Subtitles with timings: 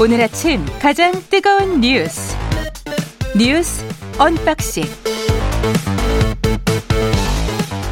[0.00, 2.36] 오늘 아침 가장 뜨거운 뉴스
[3.36, 3.84] 뉴스
[4.18, 4.84] 언박싱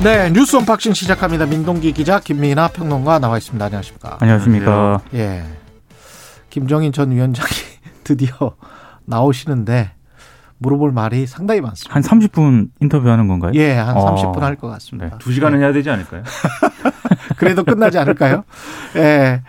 [0.03, 1.45] 네, 뉴스 언박싱 시작합니다.
[1.47, 3.65] 민동기 기자, 김민하 평론가 나와 있습니다.
[3.65, 4.17] 안녕하십니까?
[4.21, 5.01] 안녕하십니까?
[5.15, 5.43] 예.
[6.51, 7.49] 김종인 전 위원장이
[8.05, 8.55] 드디어
[9.07, 9.91] 나오시는데
[10.59, 11.95] 물어볼 말이 상당히 많습니다.
[11.95, 13.53] 한 30분 인터뷰하는 건가요?
[13.55, 14.15] 예, 한 어.
[14.15, 15.11] 30분 할 것 같습니다.
[15.11, 15.17] 네.
[15.19, 16.23] 두 시간은 해야 되지 않을까요?
[17.37, 18.45] 그래도 끝나지 않을까요?
[18.97, 19.43] 예.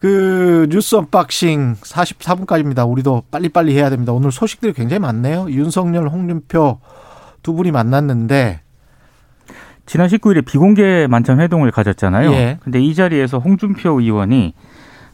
[0.00, 2.88] 그 뉴스 언박싱 44분까지입니다.
[2.88, 4.12] 우리도 빨리빨리 해야 됩니다.
[4.12, 5.46] 오늘 소식들이 굉장히 많네요.
[5.50, 6.78] 윤석열, 홍준표
[7.42, 8.60] 두 분이 만났는데
[9.86, 12.30] 지난 19일에 비공개 만찬 회동을 가졌잖아요.
[12.32, 12.58] 예.
[12.62, 14.54] 근데 이 자리에서 홍준표 의원이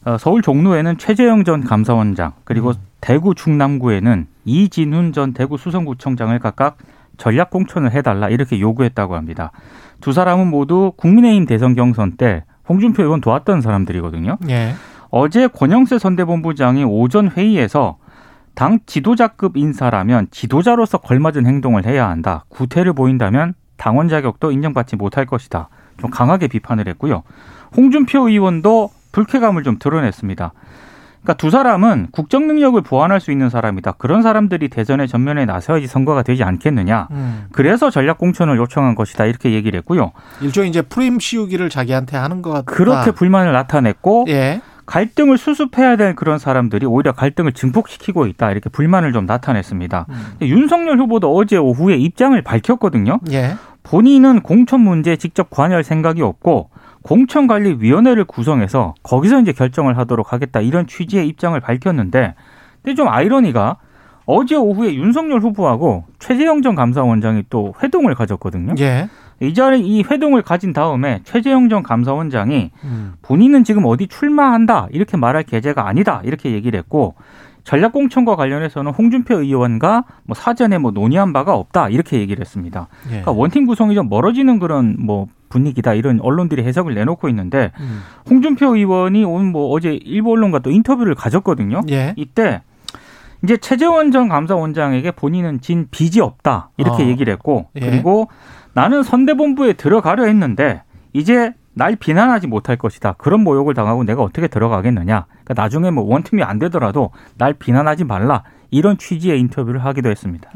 [0.04, 2.74] 어, 서울 종로에는 최재형 전 감사원장 그리고 음.
[3.00, 6.76] 대구 중남구에는 이진훈 전 대구 수성구청장을 각각
[7.16, 9.52] 전략 공천을 해달라 이렇게 요구했다고 합니다.
[10.00, 14.38] 두 사람은 모두 국민의힘 대선 경선 때 홍준표 의원 도왔던 사람들이거든요.
[14.48, 14.74] 예.
[15.10, 17.98] 어제 권영세 선대본부장이 오전 회의에서
[18.54, 22.44] 당 지도자급 인사라면 지도자로서 걸맞은 행동을 해야 한다.
[22.48, 25.68] 구태를 보인다면 당원 자격도 인정받지 못할 것이다.
[25.98, 27.22] 좀 강하게 비판을 했고요.
[27.76, 30.52] 홍준표 의원도 불쾌감을 좀 드러냈습니다.
[31.24, 33.92] 그러니까 두 사람은 국정 능력을 보완할 수 있는 사람이다.
[33.92, 37.08] 그런 사람들이 대전의 전면에 나서야지 선거가 되지 않겠느냐.
[37.12, 37.46] 음.
[37.50, 39.24] 그래서 전략 공천을 요청한 것이다.
[39.24, 40.12] 이렇게 얘기를 했고요.
[40.42, 42.64] 일종의 이제 프레임 씌우기를 자기한테 하는 것 같다.
[42.70, 44.60] 그렇게 불만을 나타냈고 예.
[44.84, 50.06] 갈등을 수습해야 될 그런 사람들이 오히려 갈등을 증폭시키고 있다 이렇게 불만을 좀 나타냈습니다.
[50.10, 50.36] 음.
[50.42, 53.20] 윤석열 후보도 어제 오후에 입장을 밝혔거든요.
[53.32, 53.54] 예.
[53.82, 56.68] 본인은 공천 문제에 직접 관여할 생각이 없고
[57.04, 62.34] 공천관리위원회를 구성해서 거기서 이제 결정을 하도록 하겠다 이런 취지의 입장을 밝혔는데
[62.82, 63.76] 근데 좀 아이러니가
[64.26, 68.74] 어제 오후에 윤석열 후보하고 최재형 전 감사원장이 또 회동을 가졌거든요.
[68.78, 69.08] 예.
[69.40, 73.14] 이 자리 이 회동을 가진 다음에 최재형 전 감사원장이 음.
[73.20, 77.14] 본인은 지금 어디 출마한다 이렇게 말할 계제가 아니다 이렇게 얘기를 했고
[77.64, 82.88] 전략 공천과 관련해서는 홍준표 의원과 뭐 사전에 뭐 논의한 바가 없다 이렇게 얘기를 했습니다.
[83.06, 83.08] 예.
[83.08, 88.02] 그러니까 원팀 구성이 좀 멀어지는 그런 뭐 분위기다 이런 언론들이 해석을 내놓고 있는데 음.
[88.28, 91.82] 홍준표 의원이 오늘 뭐 어제 일부 언론과 또 인터뷰를 가졌거든요.
[91.90, 92.12] 예.
[92.16, 92.62] 이때
[93.44, 97.06] 이제 최재원 전 감사원장에게 본인은 진 빚이 없다 이렇게 어.
[97.06, 97.80] 얘기를 했고 예.
[97.80, 98.28] 그리고
[98.72, 100.82] 나는 선대본부에 들어가려 했는데
[101.12, 103.14] 이제 날 비난하지 못할 것이다.
[103.14, 105.26] 그런 모욕을 당하고 내가 어떻게 들어가겠느냐.
[105.26, 108.42] 그러니까 나중에 뭐 원팀이 안 되더라도 날 비난하지 말라.
[108.70, 110.50] 이런 취지의 인터뷰를 하기도 했습니다.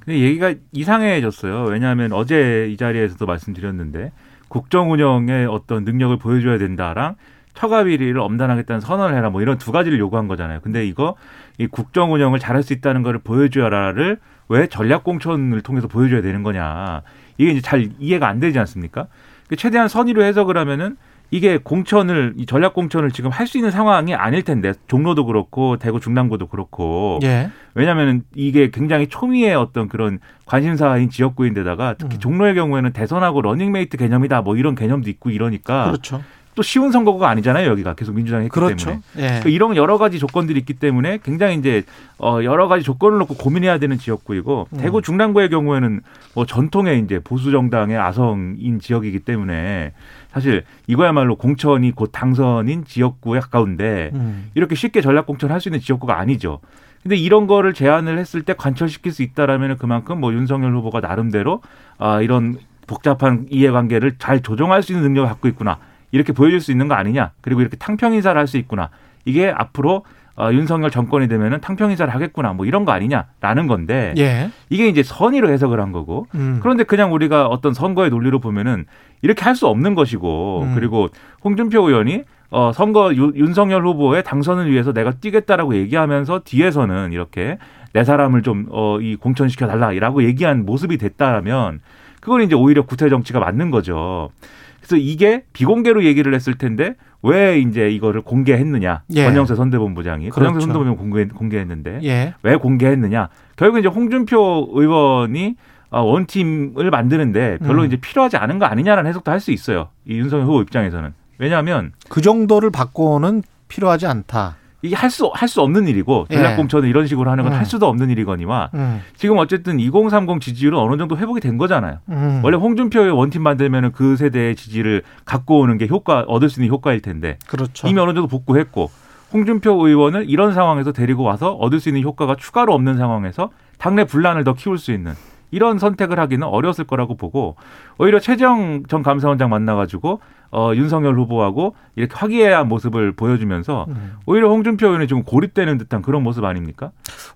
[0.00, 1.64] 근데 얘기가 이상해졌어요.
[1.64, 4.12] 왜냐하면 어제 이 자리에서도 말씀드렸는데
[4.50, 7.14] 국정 운영의 어떤 능력을 보여줘야 된다랑
[7.54, 10.60] 처가 비리를 엄단하겠다는 선언을 해라 뭐 이런 두 가지를 요구한 거잖아요.
[10.60, 11.14] 근데 이거
[11.56, 14.18] 이 국정 운영을 잘할 수 있다는 거를 보여줘라를
[14.48, 17.02] 왜 전략 공천을 통해서 보여줘야 되는 거냐.
[17.38, 19.06] 이게 이제 잘 이해가 안 되지 않습니까?
[19.48, 20.96] 그 최대한 선의로 해석을 하면은
[21.30, 25.98] 이게 공천을 이 전략 공천을 지금 할 수 있는 상황이 아닐 텐데 종로도 그렇고 대구
[26.00, 27.50] 중남구도 그렇고 예.
[27.74, 32.20] 왜냐하면 이게 굉장히 초미의 어떤 그런 관심사인 지역구인데다가 특히 음.
[32.20, 36.22] 종로의 경우에는 대선하고 러닝메이트 개념이다 뭐 이런 개념도 있고 이러니까 그렇죠.
[36.56, 38.86] 또 쉬운 선거구가 아니잖아요 여기가 계속 민주당이 했기 그렇죠.
[38.86, 39.26] 때문에 예.
[39.26, 41.84] 그러니까 이런 여러 가지 조건들이 있기 때문에 굉장히 이제
[42.18, 44.78] 어 여러 가지 조건을 놓고 고민해야 되는 지역구이고 음.
[44.78, 46.00] 대구 중랑구의 경우에는
[46.34, 49.92] 뭐 전통의 이제 보수 정당의 아성인 지역이기 때문에
[50.32, 54.50] 사실 이거야말로 공천이 곧 당선인 지역구에 가까운데 음.
[54.54, 56.60] 이렇게 쉽게 전략 공천을 할 수 있는 지역구가 아니죠.
[57.02, 61.62] 근데 이런 거를 제안을 했을 때 관철시킬 수 있다라면 그만큼 뭐 윤석열 후보가 나름대로
[61.98, 65.78] 아 이런 복잡한 이해관계를 잘 조정할 수 있는 능력을 갖고 있구나
[66.10, 68.90] 이렇게 보여줄 수 있는 거 아니냐 그리고 이렇게 탕평 인사를 할 수 있구나
[69.24, 70.04] 이게 앞으로
[70.40, 74.50] 어, 윤석열 정권이 되면은 탕평 인사를 하겠구나 뭐 이런 거 아니냐라는 건데 예.
[74.70, 76.60] 이게 이제 선의로 해석을 한 거고 음.
[76.62, 78.86] 그런데 그냥 우리가 어떤 선거의 논리로 보면은
[79.22, 80.74] 이렇게 할 수 없는 것이고 음.
[80.74, 81.08] 그리고
[81.44, 87.58] 홍준표 의원이 어 선거 유- 윤석열 후보의 당선을 위해서 내가 뛰겠다라고 얘기하면서 뒤에서는 이렇게
[87.92, 91.80] 내 사람을 좀 어 이 공천시켜 달라라고 얘기한 모습이 됐다면
[92.20, 94.30] 그건 이제 오히려 구태 정치가 맞는 거죠.
[94.80, 99.02] 그래서 이게 비공개로 얘기를 했을 텐데 왜 이제 이거를 공개했느냐?
[99.14, 99.24] 예.
[99.24, 100.40] 권영세 선대본부장이 그렇죠.
[100.52, 102.34] 권영세 선대본부장 공개, 공개했는데 예.
[102.42, 103.28] 왜 공개했느냐?
[103.56, 105.56] 결국 이제 홍준표 의원이
[105.90, 107.86] 어, 원팀을 만드는데 별로 음.
[107.86, 109.88] 이제 필요하지 않은 거 아니냐라는 해석도 할 수 있어요.
[110.06, 111.12] 이 윤석열 후보 입장에서는.
[111.38, 114.56] 왜냐하면 그 정도를 받고는 필요하지 않다.
[114.82, 116.34] 이게 할 수 할 수 없는 일이고 예.
[116.36, 117.58] 전략 공천을 이런 식으로 하는 건 음.
[117.58, 119.00] 할 수도 없는 일이거니와 음.
[119.16, 121.98] 지금 어쨌든 2030 지지율은 어느 정도 회복이 된 거잖아요.
[122.08, 122.40] 음.
[122.42, 127.00] 원래 홍준표의 원팀 만들면은 그 세대의 지지를 갖고 오는 게 효과 얻을 수 있는 효과일
[127.02, 127.88] 텐데 그렇죠.
[127.88, 128.90] 이미 어느 정도 복구했고
[129.32, 134.44] 홍준표 의원을 이런 상황에서 데리고 와서 얻을 수 있는 효과가 추가로 없는 상황에서 당내 분란을
[134.44, 135.12] 더 키울 수 있는
[135.50, 137.56] 이런 선택을 하기는 어려웠을 거라고 보고
[137.98, 140.20] 오히려 최재형 전 감사원장 만나가지고
[140.52, 144.14] 어, 윤석열 후보하고 이렇게 화기애애한 모습을 보여주면서 음.
[144.26, 146.90] 오히려 홍준표 의원이 좀 고립되는 듯한 그런 모습 아닙니까?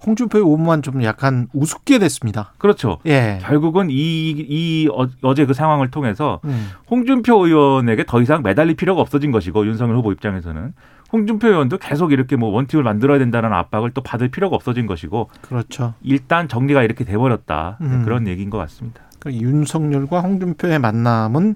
[0.05, 2.53] 홍준표의 오문만 좀 약간 우습게 됐습니다.
[2.59, 2.99] 그렇죠.
[3.07, 3.39] 예.
[3.43, 6.71] 결국은 이, 이 어, 어제 그 상황을 통해서 음.
[6.91, 10.73] 홍준표 의원에게 더 이상 매달릴 필요가 없어진 것이고 윤석열 후보 입장에서는
[11.15, 15.95] 홍준표 의원도 계속 이렇게 뭐 원팀을 만들어야 된다는 압박을 또 받을 필요가 없어진 것이고 그렇죠.
[16.03, 18.03] 일단 정리가 이렇게 돼버렸다 음.
[18.05, 19.03] 그런 얘기인 것 같습니다.
[19.21, 21.55] 그 윤석열과 홍준표의 만남은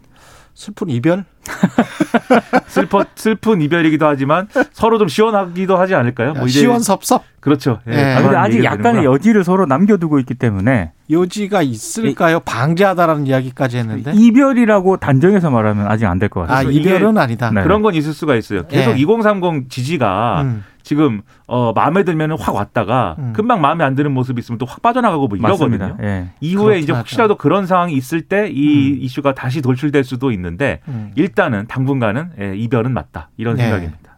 [0.58, 1.24] 슬픈 이별?
[2.66, 6.32] 슬퍼 슬픈 이별이기도 하지만 서로 좀 시원하기도 하지 않을까요?
[6.34, 7.78] 뭐 이제 시원섭섭 그렇죠.
[7.88, 7.96] 예, 예.
[8.02, 9.04] 아, 그런 근데 아직 약간의 되는구나.
[9.14, 12.40] 여지를 서로 남겨두고 있기 때문에 여지가 있을까요?
[12.40, 16.70] 방지하다라는 이야기까지 했는데 이별이라고 단정해서 말하면 아직 안 될것아 같아요.
[16.72, 17.52] 이게- 이별은 아니다.
[17.52, 17.62] 네.
[17.62, 18.66] 그런 건 있을 수가 있어요.
[18.66, 18.96] 계속 예.
[18.96, 20.64] 2030 지지가 음.
[20.88, 23.34] 지금 어 마음에 들면 확 왔다가 음.
[23.34, 25.36] 금방 마음에 안 드는 모습이 있으면 또 확 빠져나가고 뭐.
[25.36, 25.98] 이러거든요.
[26.00, 26.30] 예.
[26.40, 26.94] 이후에 이제.
[26.94, 28.98] 혹시라도 그런 상황이 있을 때이 음.
[29.02, 31.12] 이슈가 다시 돌출될 수도 있는데 음.
[31.14, 33.64] 일단은 당분간은 예, 이별은 맞다 이런 네.
[33.64, 34.16] 생각입니다.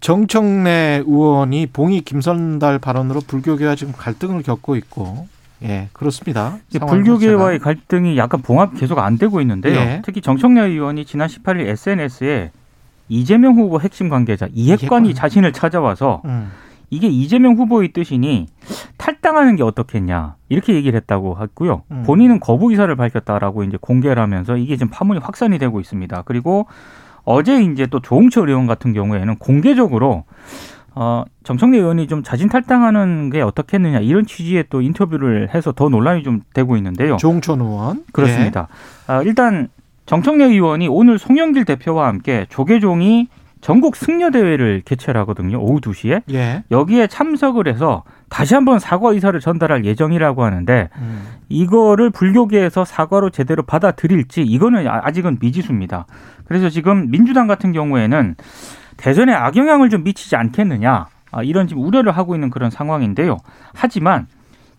[0.00, 5.26] 정청래 의원이 봉이 김선달 발언으로 불교계와 지금 갈등을 겪고 있고
[5.62, 6.58] 예 그렇습니다.
[6.86, 7.60] 불교계와의.
[7.60, 9.74] 갈등이 약간 봉합 계속 안 되고 있는데요.
[9.74, 10.02] 예.
[10.04, 12.50] 특히 정청래 의원이 지난 18일 SNS에
[13.08, 15.14] 이재명 후보 핵심 관계자 이핵관이 이핵관.
[15.14, 16.50] 자신을 찾아와서 음.
[16.90, 18.46] 이게 이재명 후보의 뜻이니
[18.96, 21.82] 탈당하는 게 어떻겠냐 이렇게 얘기를 했다고 했고요.
[21.90, 22.02] 음.
[22.06, 26.22] 본인은 거부 의사를 밝혔다라고 이제 공개를 하면서 이게 지금 파문이 확산이 되고 있습니다.
[26.24, 26.66] 그리고
[27.24, 30.24] 어제 이제 또 조홍철 의원 같은 경우에는 공개적으로
[30.94, 36.22] 어, 정청래 의원이 좀 자진 탈당하는 게 어떻겠느냐 이런 취지의 또 인터뷰를 해서 더 논란이
[36.22, 37.18] 좀 되고 있는데요.
[37.18, 38.68] 조홍천 의원 그렇습니다.
[39.06, 39.68] 아, 일단
[40.08, 43.28] 정청래 의원이 오늘 송영길 대표와 함께 조계종이
[43.60, 45.60] 전국 승려 대회를 개최를 하거든요.
[45.60, 46.22] 오후 2시에.
[46.30, 46.34] 예.
[46.34, 46.64] 예.
[46.70, 51.26] 여기에 참석을 해서 다시 한번 사과 의사를 전달할 예정이라고 하는데 음.
[51.50, 56.06] 이거를 불교계에서 사과로 제대로 받아들일지 이거는 아- 아직은 미지수입니다.
[56.46, 58.36] 그래서 지금 민주당 같은 경우에는
[58.96, 63.36] 대선에 악영향을 좀 미치지 않겠느냐 아, 이런 지금 우려를 하고 있는 그런 상황인데요.
[63.74, 64.26] 하지만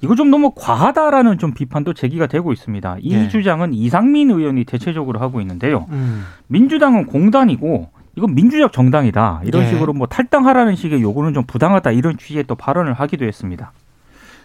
[0.02, 2.98] 이거 좀 너무 과하다라는 좀 비판도 제기가 되고 있습니다.
[3.02, 3.28] 이 예.
[3.28, 5.88] 주장은 이상민 의원이 대체적으로 하고 있는데요.
[5.90, 6.24] 음.
[6.48, 9.42] 민주당은 공단이고 이건 민주적 정당이다.
[9.46, 9.68] 이런 예.
[9.68, 13.72] 식으로 뭐 탈당하라는 식의 요구는 좀 부당하다 이런 취지의 또 발언을 하기도 했습니다.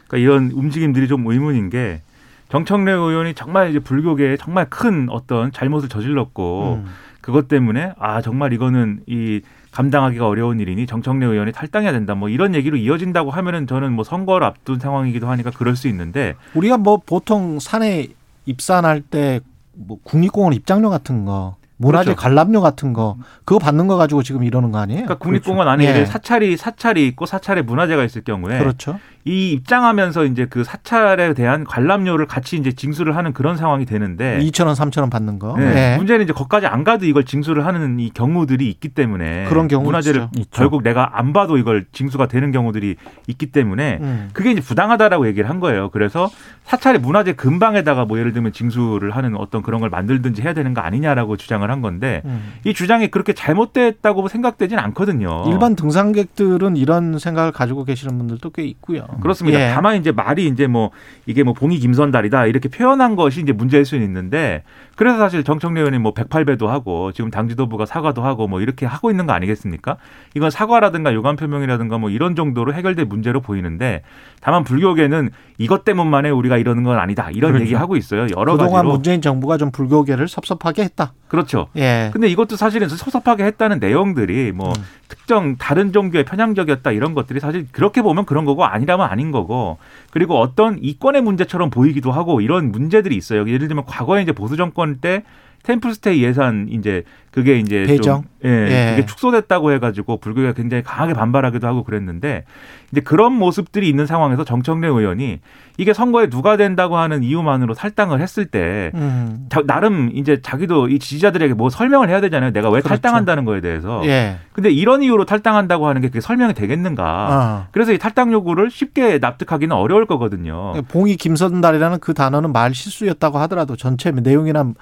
[0.09, 2.03] 그러니까 이런 움직임들이 좀 의문인 게
[2.49, 6.91] 정청래 의원이 정말 이제 불교계에 정말 큰 어떤 잘못을 저질렀고 음.
[7.21, 9.41] 그것 때문에 아 정말 이거는 이
[9.75, 14.47] 감당하기가 어려운 일이니 정청래 의원이 탈당해야 된다 뭐 이런 얘기로 이어진다고 하면은 저는 뭐 선거를
[14.47, 18.09] 앞둔 상황이기도 하니까 그럴 수 있는데 우리가 뭐 보통 산에
[18.47, 19.41] 입산할 때
[19.77, 22.21] 뭐 국립공원 입장료 같은 거 문화재 그렇죠.
[22.21, 25.03] 관람료 같은 거 그거 받는 거 가지고 지금 이러는 거 아니에요?
[25.03, 26.05] 그러니까 국립공원 안에 예.
[26.07, 28.99] 사찰이 사찰이 있고 사찰에 문화재가 있을 경우에 그렇죠.
[29.27, 34.67] 이 입장하면서 이제 그 사찰에 대한 관람료를 같이 이제 징수를 하는 그런 상황이 되는데 2천
[34.67, 35.57] 원, 3천 원 받는 거.
[35.57, 35.93] 네.
[35.95, 35.97] 예.
[35.97, 40.29] 문제는 이제 거기까지 안 가도 이걸 징수를 하는 이 경우들이 있기 때문에 그런 경우 문화재를.
[40.37, 40.49] 있죠.
[40.51, 44.31] 결국 내가 안 봐도 이걸 징수가 되는 경우들이 있기 때문에 음.
[44.35, 45.89] 그게 이제 부당하다라고 얘기를 한 거예요.
[45.91, 46.31] 그래서
[46.65, 50.83] 사찰의 문화재 근방에다가 뭐 예를 들면 징수를 하는 어떤 그런 걸 만들든지 해야 되는 거
[50.83, 52.55] 아니냐라고 주장을 한 건데 음.
[52.65, 55.45] 이 주장이 그렇게 잘못됐다고 생각되진 않거든요.
[55.49, 59.07] 일반 등산객들은 이런 생각을 가지고 계시는 분들도 꽤 있고요.
[59.21, 59.61] 그렇습니다.
[59.61, 59.73] 예.
[59.75, 60.91] 다만 이제 말이 이제 뭐
[61.27, 64.63] 이게 뭐 봉이 김선달이다 이렇게 표현한 것이 이제 문제일 수는 있는데
[64.97, 69.11] 그래서 사실 정청래 의원이 뭐 108배도 하고 지금 당 지도부가 사과도 하고 뭐 이렇게 하고
[69.11, 69.97] 있는 거 아니겠습니까?
[70.35, 74.03] 이건 사과라든가 요감 표명이라든가 뭐 이런 정도로 해결될 문제로 보이는데
[74.41, 77.65] 다만 불교계는 이것 때문만에 우리가 이러는 건 아니다 이런 그렇죠.
[77.65, 78.27] 얘기하고 있어요.
[78.37, 81.13] 여러 그동안 가지로 문재인 정부가 좀 불교계를 섭섭하게 했다.
[81.29, 81.69] 그렇죠.
[81.77, 82.11] 예.
[82.13, 84.85] 근데 이것도 사실은 섭섭하게 했다는 내용들이 뭐 음.
[85.09, 89.79] 특정 다른 종교에 편향적이었다 이런 것들이 사실 그렇게 보면 그런 거고 아니라면 아닌 거고
[90.11, 93.49] 그리고 어떤 이권의 문제처럼 보이기도 하고 이런 문제들이 있어요.
[93.49, 95.25] 예를 들면 과거에 이제 보수 정권 때
[95.65, 98.23] 템플스테이 예산 이제 그게 이제 배정?
[98.23, 98.91] 좀 예, 예.
[98.95, 102.45] 그게 축소됐다고 해가지고 불교가 굉장히 강하게 반발하기도 하고 그랬는데
[102.93, 105.41] 이제 그런 모습들이 있는 상황에서 정청래 의원이
[105.79, 109.47] 이게 선거에 누가 된다고 하는 이유만으로 탈당을 했을 때 음.
[109.51, 112.53] 자- 나름 이제 자기도 이 지지자들에게 뭐 설명을 해야 되잖아요.
[112.53, 112.91] 내가 왜 그렇죠.
[112.91, 114.03] 탈당한다는 거에 대해서.
[114.05, 114.37] 예.
[114.53, 117.05] 근데 이런 이유로 탈당한다고 하는 게 그게 설명이 되겠는가?
[117.05, 117.67] 아.
[117.73, 120.75] 그래서 이 탈당 요구를 쉽게 납득하기는 어려울 거거든요.
[120.89, 124.73] 봉이 김선달이라는 그 단어는 말 실수였다고 하더라도 전체 내용이나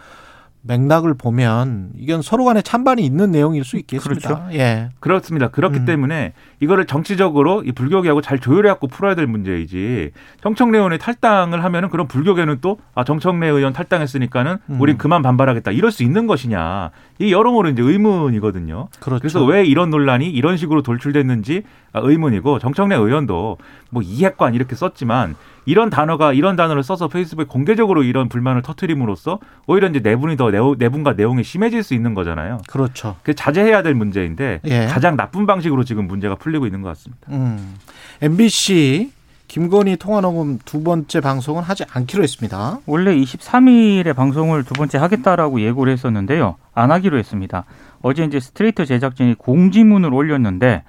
[0.63, 4.29] 맥락을 보면 이건 서로 간에 찬반이 있는 내용일 수 있겠습니다.
[4.29, 4.57] 그렇죠.
[4.57, 4.91] 예.
[5.01, 5.49] 그렇습니다.
[5.49, 5.85] 그렇기 음.
[5.85, 10.13] 때문에 이거를 정치적으로 이 불교계하고 잘 조율해 갖고 풀어야 될 문제이지.
[10.43, 14.81] 정청래 의원이 탈당을 하면은 그럼 불교계는 또 아 정청래 의원 탈당했으니까는 음.
[14.81, 16.91] 우린 그만 반발하겠다 이럴 수 있는 것이냐.
[17.19, 18.89] 이 여러모로 이제 의문이거든요.
[19.01, 19.21] 그렇죠.
[19.21, 23.59] 그래서 왜 이런 논란이 이런 식으로 돌출됐는지 아, 의문이고 정청래 의원도
[23.91, 29.89] 뭐 이핵관 이렇게 썼지만 이런 단어가 이런 단어를 써서 페이스북에 공개적으로 이런 불만을 터트림으로써 오히려
[29.89, 32.59] 이제 내분이 더 내부, 내분과 내용이 심해질 수 있는 거잖아요.
[32.67, 33.17] 그렇죠.
[33.23, 34.87] 그 자제해야 될 문제인데 예.
[34.87, 37.27] 가장 나쁜 방식으로 지금 문제가 풀리고 있는 것 같습니다.
[37.31, 37.77] 음.
[38.21, 39.13] MBC
[39.53, 42.79] 김건희 통화 녹음 두 번째 방송은 하지 않기로 했습니다.
[42.87, 46.57] 원래 23일에 방송을 두 번째 하겠다라고 예고를 했었는데요.
[46.73, 47.67] 안 하기로 했습니다.
[48.01, 50.85] 어제 이제 스트레이트 제작진이 공지문을 올렸는데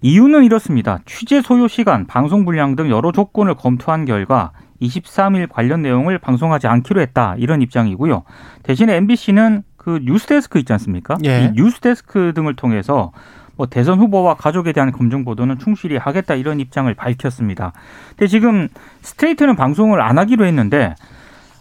[0.00, 0.98] 이유는 이렇습니다.
[1.06, 7.00] 취재 소요 시간, 방송 분량 등 여러 조건을 검토한 결과 23일 관련 내용을 방송하지 않기로
[7.00, 7.34] 했다.
[7.38, 8.22] 이런 입장이고요.
[8.62, 11.16] 대신에 MBC는 그 뉴스데스크 있지 않습니까?
[11.24, 11.44] 예.
[11.44, 13.12] 이 뉴스데스크 등을 통해서
[13.56, 17.72] 뭐 대선 후보와 가족에 대한 검증 보도는 충실히 하겠다 이런 입장을 밝혔습니다.
[18.10, 18.68] 근데 지금
[19.02, 20.94] 스트레이트는 방송을 안 하기로 했는데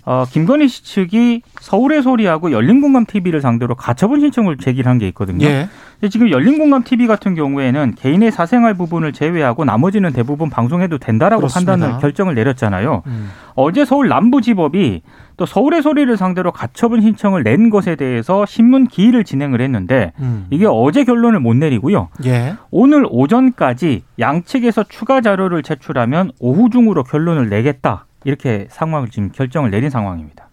[0.09, 5.45] 어, 김건희 씨 측이 서울의 소리하고 열린공감 TV를 상대로 가처분 신청을 제기한 게 있거든요.
[5.45, 5.67] 예.
[5.99, 11.73] 근데 지금 열린공감 TV 같은 경우에는 개인의 사생활 부분을 제외하고 나머지는 대부분 방송해도 된다라고 그렇습니다.
[11.73, 13.03] 판단을 결정을 내렸잖아요.
[13.05, 13.31] 음.
[13.55, 15.01] 어제 서울 남부지법이
[15.35, 20.47] 또 서울의 소리를 상대로 가처분 신청을 낸 것에 대해서 신문 기일을 진행을 했는데 음.
[20.51, 22.07] 이게 어제 결론을 못 내리고요.
[22.23, 22.55] 예.
[22.71, 28.06] 오늘 오전까지 양측에서 추가 자료를 제출하면 오후 중으로 결론을 내겠다.
[28.23, 30.47] 이렇게 상황을 지금 결정을 내린 상황입니다.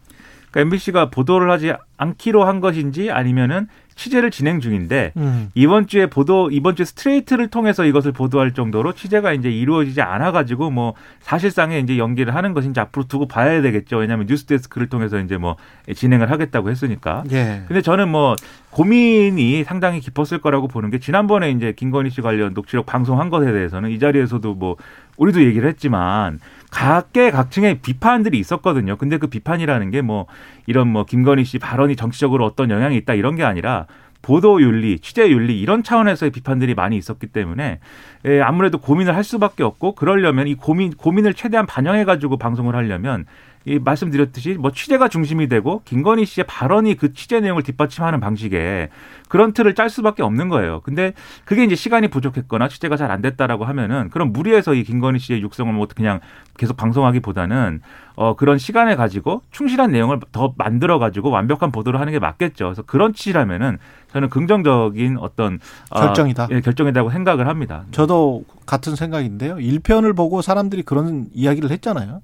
[0.50, 3.66] 그러니까 MBC가 보도를 하지 않기로 한 것인지 아니면은
[3.97, 5.50] 취재를 진행 중인데 음.
[5.54, 10.71] 이번 주에 보도 이번 주 스트레이트를 통해서 이것을 보도할 정도로 취재가 이제 이루어지지 않아 가지고
[10.71, 13.99] 뭐 사실상의 이제 연기를 하는 것인지 앞으로 두고 봐야 되겠죠.
[13.99, 15.56] 왜냐하면 뉴스데스크를 통해서 이제 뭐
[15.92, 17.25] 진행을 하겠다고 했으니까.
[17.30, 17.62] 예.
[17.68, 18.35] 근데 저는 뭐
[18.71, 23.90] 고민이 상당히 깊었을 거라고 보는 게 지난번에 이제 김건희 씨 관련 녹취록 방송한 것에 대해서는
[23.90, 24.76] 이 자리에서도 뭐
[25.16, 26.40] 우리도 얘기를 했지만
[26.75, 28.97] 각계 각층의 비판들이 있었거든요.
[28.97, 30.26] 근데 그 비판이라는 게 뭐
[30.66, 33.87] 이런 뭐 김건희 씨 발언이 정치적으로 어떤 영향이 있다 이런 게 아니라
[34.23, 37.78] 보도 윤리, 취재 윤리 이런 차원에서의 비판들이 많이 있었기 때문에
[38.26, 43.26] 예, 아무래도 고민을 할 수밖에 없고 그러려면 이 고민 고민을 최대한 반영해 가지고 방송을 하려면
[43.66, 48.90] 이 말씀드렸듯이 뭐 취재가 중심이 되고 김건희 씨의 발언이 그 취재 내용을 뒷받침하는 방식의
[49.28, 50.80] 그런 틀을 짤 수밖에 없는 거예요.
[50.85, 51.14] 근데
[51.47, 55.73] 그게 이제 시간이 부족했거나 취재가 잘 안 됐다라고 하면은 그럼 무리해서 이 김건희 씨의 육성을
[55.73, 56.21] 뭐 그냥
[56.56, 57.80] 계속 방송하기보다는
[58.16, 62.66] 어 그런 시간을 가지고 충실한 내용을 더 만들어 가지고 완벽한 보도를 하는 게 맞겠죠.
[62.66, 63.78] 그래서 그런 취지라면은
[64.12, 65.59] 저는 긍정적인 어떤
[65.90, 66.49] 어, 결정이다.
[66.50, 67.85] 예, 결정이라고 생각을 합니다.
[67.90, 69.56] 저도 같은 생각인데요.
[69.56, 72.21] 1편을 보고 사람들이 그런 이야기를 했잖아요.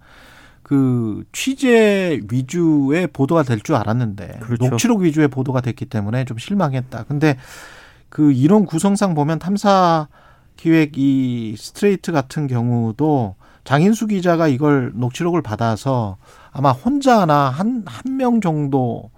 [0.70, 4.68] 그 취재 위주의 보도가 될 줄 알았는데 그렇죠.
[4.68, 7.06] 녹취록 위주의 보도가 됐기 때문에 좀 실망했다.
[7.08, 7.36] 근데
[8.08, 10.06] 그 이론 구성상 보면 탐사
[10.56, 13.34] 기획 이 스트레이트 같은 경우도
[13.64, 16.18] 장인수 기자가 이걸 녹취록을 받아서
[16.52, 19.10] 아마 혼자나 한 한 명 정도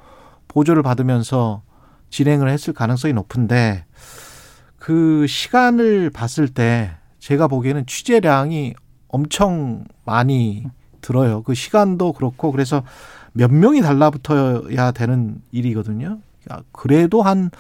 [0.49, 1.61] 보조를 받으면서
[2.09, 3.85] 진행을 했을 가능성이 높은데
[4.79, 8.73] 그 시간을 봤을 때 제가 보기에는 취재량이
[9.09, 10.65] 엄청 많이
[11.03, 11.43] 들어요.
[11.43, 12.83] 그 시간도 그렇고 그래서
[13.33, 16.19] 몇 명이 달라붙어야 되는 일이거든요.
[16.49, 17.51] 아, 그래도 한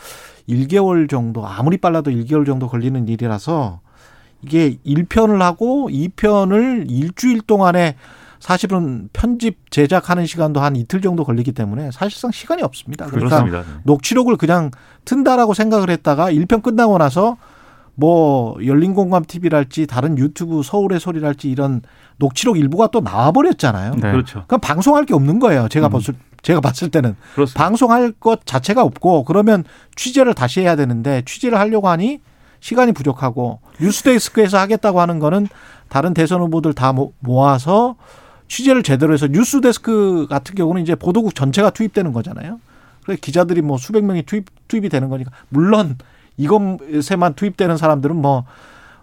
[0.48, 3.80] 1개월 정도 아무리 빨라도 1개월 정도 걸리는 일이라서
[4.42, 7.96] 이게 1편을 하고 2편을 일주일 동안에
[8.40, 13.06] 사실은 편집 제작하는 시간도 한 이틀 정도 걸리기 때문에 사실상 시간이 없습니다.
[13.06, 13.80] 그러니까 그렇습니다.
[13.84, 14.72] 녹취록을 그냥
[15.04, 17.36] 튼다라고 생각을 했다가 1편 끝나고 나서
[17.94, 21.82] 뭐 열린공감 TV랄지 다른 유튜브 서울의 소리랄지 이런
[22.16, 23.94] 녹취록 일부가 또 나와버렸잖아요.
[23.96, 24.12] 네.
[24.12, 24.44] 그렇죠.
[24.46, 25.68] 그럼 방송할 게 없는 거예요.
[25.68, 25.92] 제가 음.
[25.92, 27.62] 봤을 제가 봤을 때는 그렇습니다.
[27.64, 29.64] 방송할 것 자체가 없고 그러면
[29.96, 32.20] 취재를 다시 해야 되는데 취재를 하려고 하니
[32.60, 35.48] 시간이 부족하고 뉴스데스크에서 하겠다고 하는 거는
[35.88, 37.96] 다른 대선 후보들 다 모- 모아서
[38.48, 42.60] 취재를 제대로 해서 뉴스데스크 같은 경우는 이제 보도국 전체가 투입되는 거잖아요.
[43.04, 45.96] 그래서 기자들이 뭐 수백 명이 투입 투입이 되는 거니까 물론
[46.36, 48.44] 이것에만 투입되는 사람들은 뭐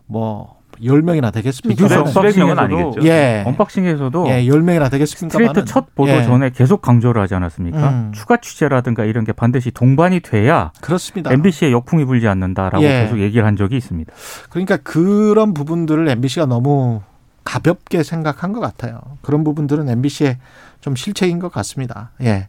[0.08, 1.84] 뭐 열 명이나 되겠습니까?
[1.84, 3.08] 언박싱에서도 아니겠죠.
[3.08, 3.44] 예.
[3.46, 5.38] 언박싱에서도 예, 열 명이나 되겠습니까?
[5.38, 6.24] 스트레이트 첫 보도 예.
[6.24, 7.90] 전에 계속 강조를 하지 않았습니까?
[7.90, 8.12] 음.
[8.14, 11.32] 추가 취재라든가 이런 게 반드시 동반이 돼야 그렇습니다.
[11.34, 13.04] MBC에 역풍이 불지 않는다라고 예.
[13.04, 14.12] 계속 얘기를 한 적이 있습니다.
[14.50, 17.02] 그러니까 그런 부분들을 MBC가 너무
[17.44, 19.02] 가볍게 생각한 것 같아요.
[19.22, 20.38] 그런 부분들은 MBC의
[20.82, 22.12] 좀 실책인 것 같습니다.
[22.22, 22.48] 예.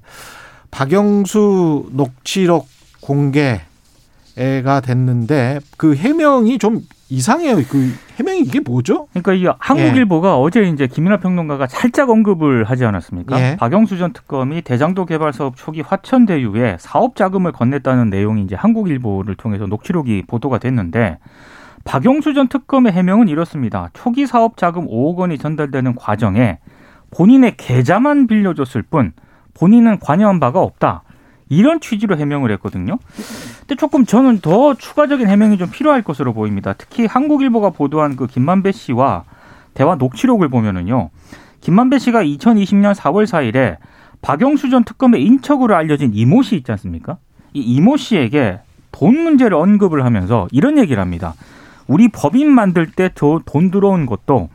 [0.71, 2.69] 박영수 녹취록
[3.01, 3.61] 공개
[4.63, 6.81] 가 됐는데 그 해명이 좀
[7.11, 7.57] 이상해요.
[7.69, 9.09] 그 해명이 이게 뭐죠?
[9.13, 13.41] 그러니까 이 한국일보가 어제 이제 김민하 평론가가 살짝 언급을 하지 않았습니까?
[13.41, 13.57] 예.
[13.57, 19.35] 박영수 전 특검이 대장도 개발 사업 초기 화천 대유에 사업 자금을 건넸다는 내용이 이제 한국일보를
[19.35, 21.19] 통해서 녹취록이 보도가 됐는데
[21.85, 23.91] 박영수 전 특검의 해명은 이렇습니다.
[23.93, 26.59] 초기 사업 자금 5억 원이 전달되는 과정에
[27.11, 29.13] 본인의 계좌만 빌려줬을 뿐
[29.55, 31.03] 본인은 관여한 바가 없다.
[31.51, 32.99] 이런 취지로 해명을 했거든요.
[33.61, 36.73] 근데 조금 저는 더 추가적인 해명이 좀 필요할 것으로 보입니다.
[36.73, 39.25] 특히 한국일보가 보도한 그 김만배 씨와
[39.75, 41.11] 대화 녹취록을 보면은요.
[41.61, 43.77] 김만배 씨가 2020년 4월 4일에
[44.23, 47.19] 박영수 전 특검의 인척으로 알려진 이모 씨 있지 않습니까?
[47.53, 48.61] 이 이모 씨에게
[48.93, 51.35] 돈 문제를 언급을 하면서 이런 얘기를 합니다.
[51.87, 54.49] 우리 법인 만들 때 돈 들어온 것도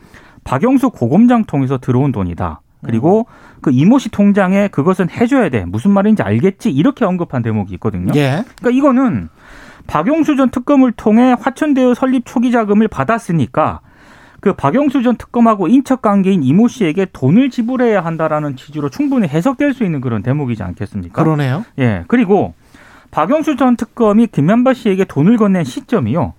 [0.46, 2.62] 박영수 고검장 통해서 들어온 돈이다.
[2.86, 3.26] 그리고
[3.62, 5.66] 그 이모 씨 통장에 그것은 해줘야 돼.
[5.66, 6.70] 무슨 말인지 알겠지?
[6.70, 8.12] 이렇게 언급한 대목이 있거든요.
[8.16, 8.44] 예.
[8.60, 9.30] 그러니까 이거는
[9.88, 13.82] 박영수 전 특검을 통해 화천대유 설립 초기 자금을 받았으니까
[14.40, 19.84] 그 박영수 전 특검하고 인척 관계인 이모 씨에게 돈을 지불해야 한다라는 취지로 충분히 해석될 수
[19.84, 21.24] 있는 그런 대목이지 않겠습니까?
[21.24, 21.66] 그러네요.
[21.80, 22.04] 예.
[22.08, 22.54] 그리고
[23.12, 26.34] 박영수 전 특검이 김만바 씨에게 돈을 건넨 시점이요.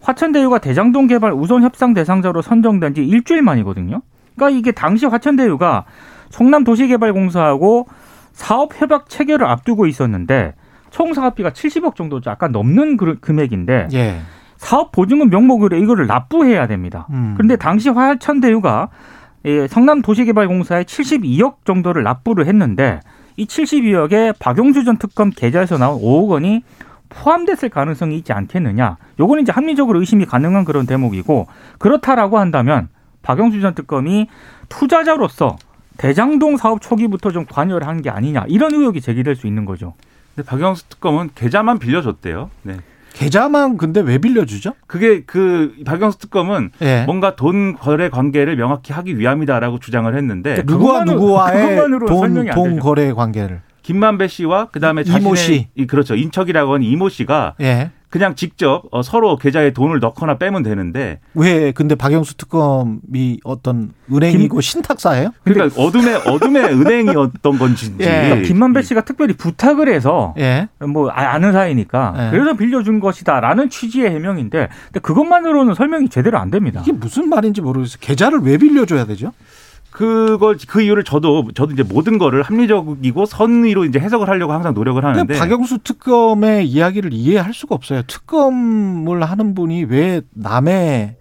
[0.00, 4.00] 화천대유가 대장동 개발 우선 협상 대상자로 선정된 지 일주일 만이거든요.
[4.40, 5.84] 그러니까 이게 당시 화천대유가
[6.30, 7.86] 성남 도시개발공사하고
[8.32, 10.54] 사업 협약 체결을 앞두고 있었는데
[10.90, 14.20] 총 사업비가 70억 정도 약간 넘는 금액인데 예.
[14.56, 17.06] 사업 보증금 명목으로 이거를 납부해야 됩니다.
[17.10, 17.34] 음.
[17.36, 18.88] 그런데 당시 화천대유가
[19.68, 23.00] 성남 도시개발공사에 72억 정도를 납부를 했는데
[23.36, 26.62] 이 72억에 박용수 전 특검 계좌에서 나온 5억 원이
[27.08, 28.96] 포함됐을 가능성이 있지 않겠느냐.
[29.18, 31.46] 요거는 이제 합리적으로 의심이 가능한 그런 대목이고
[31.78, 32.88] 그렇다라고 한다면
[33.22, 34.28] 박영수 전 특검이
[34.68, 35.56] 투자자로서
[35.98, 39.94] 대장동 사업 초기부터 좀 관여를 한 게 아니냐 이런 의혹이 제기될 수 있는 거죠.
[40.34, 42.50] 근데 박영수 특검은 계좌만 빌려줬대요.
[42.62, 42.76] 네.
[43.12, 44.72] 계좌만 근데 왜 빌려주죠?
[44.86, 47.02] 그게 그 박영수 특검은 예.
[47.04, 52.48] 뭔가 돈 거래 관계를 명확히 하기 위함이다라고 주장을 했는데 누구와 그것만으로- 누구와의 그것만으로 돈, 설명이
[52.50, 52.82] 안돈 되죠.
[52.82, 53.60] 거래 관계를.
[53.82, 55.68] 김만배 씨와 그다음에 이모 자신의 씨.
[55.74, 57.90] 이 그렇죠 인척이라고 하는 이모 씨가 예.
[58.10, 64.60] 그냥 직접 어, 서로 계좌에 돈을 넣거나 빼면 되는데 왜 근데 박영수 특검이 어떤 은행이고
[64.60, 65.30] 신탁사예요?
[65.44, 68.04] 그러니까 어둠의 어둠의 은행이었던 건지 예.
[68.04, 70.68] 그러니까 김만배 씨가 특별히 부탁을 해서 예.
[70.80, 72.30] 뭐 아- 아는 사이니까 네.
[72.32, 76.80] 그래서 빌려준 것이다라는 취지의 해명인데 근데 그것만으로는 설명이 제대로 안 됩니다.
[76.82, 77.98] 이게 무슨 말인지 모르겠어요.
[78.00, 79.32] 계좌를 왜 빌려줘야 되죠?
[79.90, 85.04] 그걸 그 이유를 저도 저도 이제 모든 거를 합리적이고 선의로 이제 해석을 하려고 항상 노력을
[85.04, 88.02] 하는데 박영수 특검의 이야기를 이해할 수가 없어요.
[88.06, 91.16] 특검을 하는 분이 왜 남의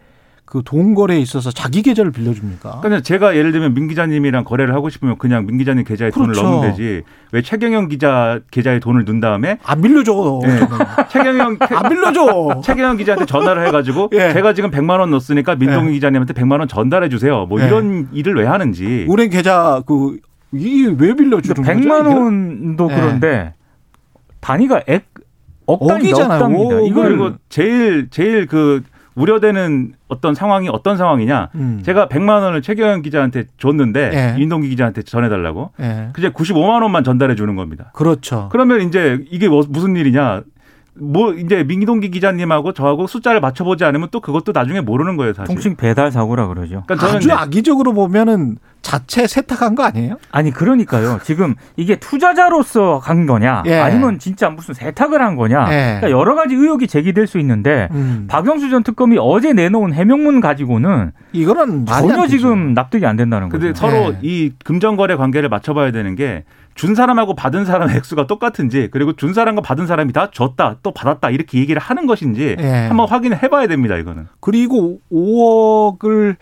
[0.50, 2.80] 그돈 거래에 있어서 자기 계좌를 빌려줍니까?
[2.82, 6.34] 그러니까 제가 예를 들면 민 기자님이랑 거래를 하고 싶으면 그냥 민 기자님 계좌에 그렇죠.
[6.34, 10.40] 돈을 넣으면 되지 왜 최경영 기자 계좌에 돈을 넣은 다음에 안 빌려줘.
[10.44, 10.60] 네.
[11.10, 12.62] 최경영 안 빌려줘.
[12.64, 14.34] 최경영 기자한테 전화를 해가지고 예.
[14.34, 15.94] 제가 지금 100만 원 넣었으니까 민동기 예.
[15.94, 17.46] 기자님한테 100만 원 전달해 주세요.
[17.46, 17.68] 뭐 예.
[17.68, 19.06] 이런 일을 왜 하는지.
[19.08, 20.18] 은행 계좌 그
[20.52, 21.62] 이게 왜 빌려주는 거죠?
[21.62, 22.14] 100만 이게?
[22.16, 22.96] 원도 네.
[22.96, 23.54] 그런데
[24.40, 25.06] 단위가 액,
[25.68, 26.12] 억 단위.
[26.12, 26.88] 억.
[26.88, 28.82] 이걸 그리고 제일 제일 그
[29.20, 31.50] 우려되는 어떤 상황이 어떤 상황이냐.
[31.56, 31.82] 음.
[31.84, 34.38] 제가 100만 원을 최경영 기자한테 줬는데 예.
[34.40, 35.72] 민동기 기자한테 전해달라고.
[35.82, 36.10] 예.
[36.14, 37.92] 그제 95만 원만 전달해 주는 겁니다.
[37.94, 38.48] 그렇죠.
[38.52, 40.42] 그러면 이제 이게 뭐- 무슨 일이냐?
[41.02, 45.54] 뭐 이제 민동기 기자님하고 저하고 숫자를 맞춰보지 않으면 또 그것도 나중에 모르는 거예요, 사실.
[45.54, 46.84] 통칭 배달 사고라 그러죠.
[46.88, 50.18] 그러니까 저는 아주 이제 악의적으로 보면은 자체 세탁한 거 아니에요?
[50.32, 51.20] 아니 그러니까요.
[51.24, 53.80] 지금 이게 투자자로서 간 거냐, 예.
[53.80, 55.68] 아니면 진짜 무슨 세탁을 한 거냐.
[55.70, 55.98] 예.
[56.00, 58.26] 그러니까 여러 가지 의혹이 제기될 수 있는데 음.
[58.30, 62.28] 박영수 전 특검이 어제 내놓은 해명문 가지고는 이거는 전혀.
[62.28, 63.60] 지금 납득이 안 된다는 거죠.
[63.60, 64.20] 근데 서로 네.
[64.22, 66.44] 이 금전거래 관계를 맞춰봐야 되는 게
[66.80, 71.30] 준 사람하고 받은 사람의 액수가 똑같은지 그리고 준 사람과 받은 사람이 다 줬다 또 받았다
[71.30, 72.70] 이렇게 얘기를 하는 것인지 예.
[72.88, 74.28] 한번 확인을 해봐야 됩니다 이거는.
[74.40, 76.38] 그리고 5억을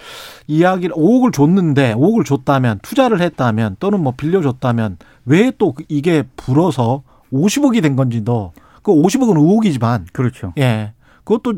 [0.46, 7.02] 이야기를 5억을 줬는데 5억을 줬다면 투자를 했다면 또는 뭐 빌려줬다면 왜 또 이게 불어서
[7.34, 10.54] 50억이 된 건지도 그 50억은 의혹이지만 그렇죠.
[10.60, 11.56] 예 그것도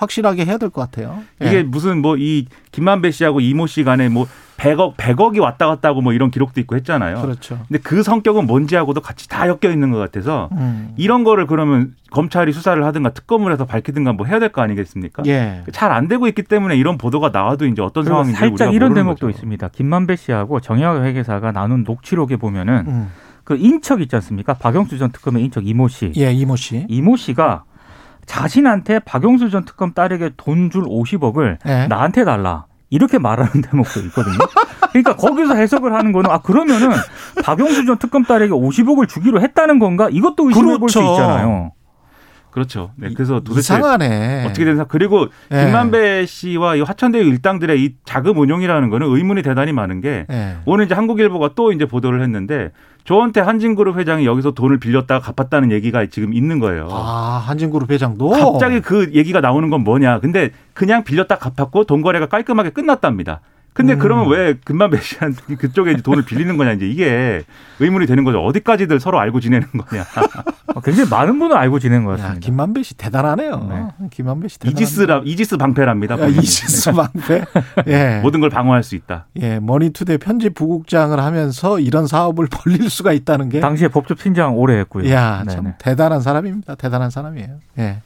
[0.00, 1.18] 확실하게 해야 될 것 같아요.
[1.42, 1.46] 예.
[1.46, 6.02] 이게 무슨 뭐 이 김만배 씨하고 이모 씨 간에 뭐 100억 100억이 왔다 갔다 하고
[6.02, 7.22] 뭐 이런 기록도 있고 했잖아요.
[7.22, 7.58] 그렇죠.
[7.68, 10.92] 근데 그 성격은 뭔지하고도 같이 다 엮여 있는 것 같아서 음.
[10.98, 15.22] 이런 거를 그러면 검찰이 수사를 하든가 특검을 해서 밝히든가 뭐 해야 될 거 아니겠습니까?
[15.26, 15.62] 예.
[15.72, 19.26] 잘 안 되고 있기 때문에 이런 보도가 나와도 이제 어떤 상황인지 살짝 우리가 이런 대목도
[19.26, 19.30] 거죠.
[19.30, 19.68] 있습니다.
[19.68, 23.10] 김만배 씨하고 정영학 회계사가 나눈 녹취록에 보면은 음.
[23.44, 24.54] 그 인척 있지 않습니까?
[24.54, 26.12] 박영수 전 특검의 인척 이모 씨.
[26.18, 26.84] 예, 이모 씨.
[26.88, 27.64] 이모 씨가
[28.30, 31.86] 자신한테 박영수 전 특검 딸에게 돈 줄 50억을 예.
[31.88, 32.66] 나한테 달라.
[32.88, 34.38] 이렇게 말하는 대목도 있거든요.
[34.90, 36.90] 그러니까 거기서 해석을 하는 거는 아 그러면은
[37.42, 40.08] 박영수 전 특검 딸에게 50억을 주기로 했다는 건가?
[40.12, 41.12] 이것도 의심해 볼수 그렇죠.
[41.14, 41.72] 있잖아요.
[42.52, 42.90] 그렇죠.
[42.96, 44.44] 네, 그래서 도대체 이상하네.
[44.46, 44.84] 어떻게 된 사?
[44.84, 45.64] 그리고 예.
[45.66, 50.56] 김만배 씨와 이 화천대유 일당들의 이 자금 운용이라는 거는 의문이 대단히 많은 게 예.
[50.66, 52.70] 오늘 이제 한국일보가 또 이제 보도를 했는데
[53.04, 56.88] 저한테 한진그룹 회장이 여기서 돈을 빌렸다가 갚았다는 얘기가 지금 있는 거예요.
[56.90, 60.20] 아, 한진그룹 회장도 갑자기 그 얘기가 나오는 건 뭐냐?
[60.20, 63.40] 근데 그냥 빌렸다 갚았고 돈 거래가 깔끔하게 끝났답니다.
[63.72, 63.98] 근데 음.
[63.98, 67.42] 그러면 왜 금만배 씨한테 그쪽에 이제 돈을 빌리는 거냐 이제 이게
[67.78, 68.42] 의문이 되는 거죠.
[68.44, 70.04] 어디까지들 서로 알고 지내는 거냐.
[70.74, 72.46] 어, 굉장히 많은 분을 알고 지낸 것 야, 같습니다.
[72.46, 73.66] 김만배 씨 대단하네요.
[73.68, 74.08] 네.
[74.10, 74.82] 김만배 씨 대단합니다.
[74.82, 76.20] 이지스라 이지스 방패랍니다.
[76.20, 76.26] 야.
[76.26, 77.44] 이지스 방패.
[77.86, 78.20] 예.
[78.22, 79.26] 모든 걸 방어할 수 있다.
[79.40, 84.76] 예, 머니투데이 편집 부국장을 하면서 이런 사업을 벌릴 수가 있다는 게 당시에 법조 팀장 오래
[84.78, 85.10] 했고요.
[85.12, 85.76] 야, 참 네네.
[85.78, 86.74] 대단한 사람입니다.
[86.74, 87.56] 대단한 사람이에요.
[87.78, 87.98] 예.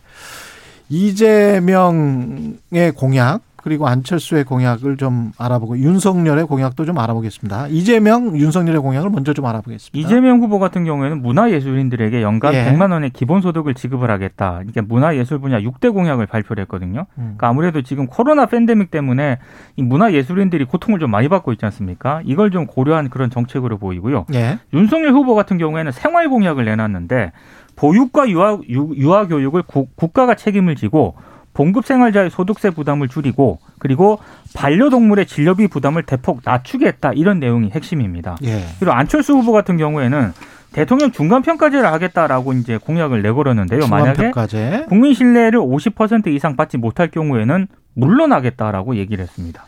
[0.89, 2.59] 이재명의
[2.95, 7.69] 공약 그리고 안철수의 공약을 좀 알아보고 윤석열의 공약도 좀 알아보겠습니다.
[7.69, 9.99] 이재명, 윤석열의 공약을 먼저 좀 알아보겠습니다.
[9.99, 12.67] 이재명 후보 같은 경우에는 문화예술인들에게 연간 예.
[12.67, 14.61] 100만 원의 기본소득을 지급을 하겠다.
[14.69, 17.07] 이게 문화예술 분야 6대 공약을 발표를 했거든요.
[17.17, 17.23] 음.
[17.39, 19.39] 그러니까 아무래도 지금 코로나 팬데믹 때문에
[19.77, 22.21] 이 문화예술인들이 고통을 좀 많이 받고 있지 않습니까?
[22.27, 24.27] 이걸 좀 고려한 그런 정책으로 보이고요.
[24.35, 24.59] 예.
[24.75, 27.33] 윤석열 후보 같은 경우에는 생활 공약을 내놨는데
[27.77, 31.15] 보육과 유아, 유, 유아 교육을 구- 국가가 책임을 지고
[31.55, 34.19] 봉급 생활자의 소득세 부담을 줄이고 그리고
[34.55, 38.37] 반려동물의 진료비 부담을 대폭 낮추겠다 이런 내용이 핵심입니다.
[38.45, 38.65] 예.
[38.79, 40.33] 그리고 안철수 후보 같은 경우에는
[40.73, 43.87] 대통령 중간 평가제를 하겠다라고 이제 공약을 내걸었는데요.
[43.87, 44.87] 만약에 중간평가제.
[44.89, 49.65] 국민 신뢰를 50% 이상 받지 못할 경우에는 물러나겠다라고 얘기를 했습니다.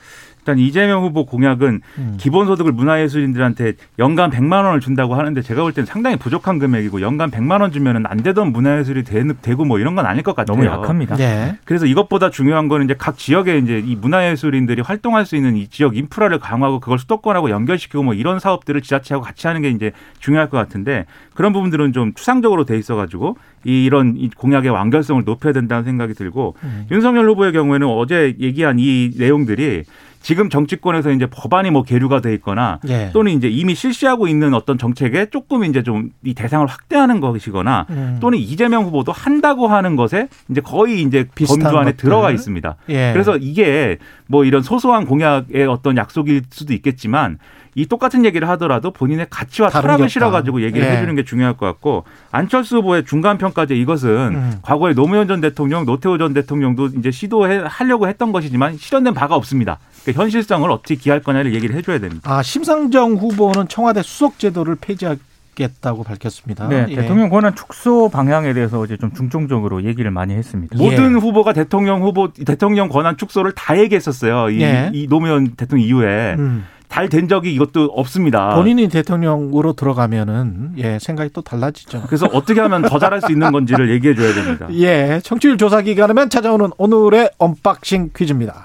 [0.46, 2.14] 일단 이재명 후보 공약은 음.
[2.18, 7.60] 기본소득을 문화예술인들한테 연간 100만 원을 준다고 하는데 제가 볼 때는 상당히 부족한 금액이고 연간 100만
[7.62, 10.56] 원 주면은 안 되던 문화예술이 되- 되고 뭐 이런 건 아닐 것 같아요.
[10.56, 11.18] 너무 약합니다.
[11.18, 11.56] 예.
[11.64, 15.96] 그래서 이것보다 중요한 거는 이제 각 지역에 이제 이 문화예술인들이 활동할 수 있는 이 지역
[15.96, 20.58] 인프라를 강화하고 그걸 수도권하고 연결시키고 뭐 이런 사업들을 지자체하고 같이 하는 게 이제 중요할 것
[20.58, 26.14] 같은데 그런 부분들은 좀 추상적으로 돼 있어가지고 이 이런 이 공약의 완결성을 높여야 된다는 생각이
[26.14, 26.86] 들고 음.
[26.92, 29.82] 윤석열 후보의 경우에는 어제 얘기한 이 내용들이
[30.26, 33.10] 지금 정치권에서 이제 법안이 뭐 계류가 돼 있거나 예.
[33.12, 38.18] 또는 이제 이미 실시하고 있는 어떤 정책에 조금 이제 좀 이 대상을 확대하는 것이거나 음.
[38.20, 41.96] 또는 이재명 후보도 한다고 하는 것에 이제 거의 이제 범주 안에 것들.
[41.96, 42.76] 들어가 있습니다.
[42.88, 43.12] 예.
[43.12, 47.38] 그래서 이게 뭐 이런 소소한 공약의 어떤 약속일 수도 있겠지만
[47.76, 50.62] 이 똑같은 얘기를 하더라도 본인의 가치와 철학을 게 실어가지고.
[50.62, 50.92] 얘기를 예.
[50.92, 54.52] 해주는 게 중요할 것 같고 안철수 후보의 중간 평가제 이것은 음.
[54.62, 59.78] 과거에 노무현 전 대통령, 노태우 전 대통령도 이제 시도해 하려고 했던 것이지만 실현된 바가 없습니다.
[60.06, 62.30] 그러니까 현실성을 어떻게 기할 거냐를 얘기를 해줘야 됩니다.
[62.30, 66.68] 아, 심상정 후보는 청와대 수석 제도를 폐지하겠다고 밝혔습니다.
[66.68, 66.94] 네, 예.
[66.94, 70.78] 대통령 권한 축소 방향에 대해서 이제 좀 중점적으로 얘기를 많이 했습니다.
[70.78, 70.82] 예.
[70.82, 74.50] 모든 후보가 대통령 후보 대통령 권한 축소를 다 얘기했었어요.
[74.50, 74.90] 이, 예.
[74.92, 76.64] 이 노무현 대통령 이후에 음.
[76.88, 78.54] 잘된 적이 이것도 없습니다.
[78.54, 82.04] 본인이 대통령으로 들어가면은 예 생각이 또 달라지죠.
[82.06, 84.68] 그래서 어떻게 하면 더 잘할 수 있는 건지를 얘기해 줘야 됩니다.
[84.72, 88.64] 예, 청취율 조사 기간이면 찾아오는 오늘의 언박싱 퀴즈입니다.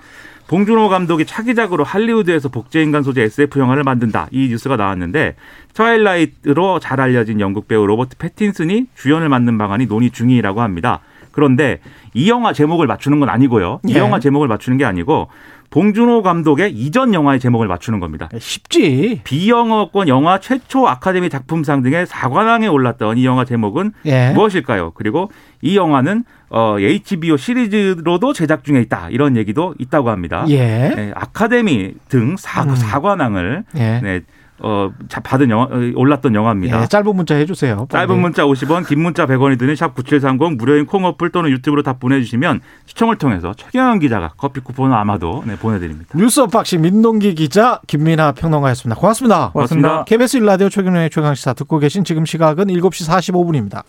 [0.52, 4.28] 봉준호 감독이 차기작으로 할리우드에서 복제인간 소재 SF 영화를 만든다.
[4.32, 5.36] 이 뉴스가 나왔는데
[5.74, 11.00] 트와일라이트로 잘 알려진 영국 배우 로버트 패틴슨이 주연을 맡는 방안이 논의 중이라고 합니다.
[11.32, 11.80] 그런데
[12.14, 13.80] 이 영화 제목을 맞추는 건 아니고요.
[13.88, 14.00] 이 예.
[14.00, 15.30] 영화 제목을 맞추는 게 아니고
[15.72, 18.30] 봉준호 감독의 이전 영화의 제목을 맞추는 겁니다.
[18.38, 19.22] 쉽지.
[19.24, 24.32] 비영어권 영화 최초 아카데미 작품상 등의 사관왕에 올랐던 이 영화 제목은 예.
[24.32, 24.92] 무엇일까요?
[24.92, 25.32] 그리고
[25.62, 29.08] 이 영화는 어, HBO 시리즈로도 제작 중에 있다.
[29.12, 30.46] 이런 얘기도 있다고 합니다.
[30.50, 30.58] 예.
[30.58, 32.76] 네, 아카데미 등 사, 음.
[32.76, 34.02] 사관왕을 예.
[34.04, 34.22] 네,
[34.64, 36.82] 어, 자- 받은 영화, 어, 올랐던 영화입니다.
[36.84, 37.88] 예, 짧은 문자 해주세요.
[37.90, 42.00] 짧은 문자 50원, 긴 문자 100원이 드는 샵 9730 무료인 콩 어플 또는 유튜브로 답
[42.00, 46.18] 보내주시면 시청을 통해서 최경영 기자가 커피 쿠폰을 아마도 네, 보내드립니다.
[46.18, 49.00] 뉴스 unboxing 민동기 기자 김민아 평론가였습니다.
[49.00, 49.50] 고맙습니다.
[49.52, 50.04] 고맙습니다.
[50.06, 53.84] KBS 일라디오 최경영의 최강시사 듣고 계신 지금 시각은 7시 45분입니다.